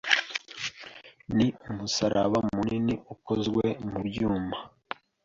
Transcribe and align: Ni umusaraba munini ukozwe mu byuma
Ni 1.35 1.47
umusaraba 1.69 2.39
munini 2.53 2.93
ukozwe 3.13 3.65
mu 3.89 3.97
byuma 4.07 4.57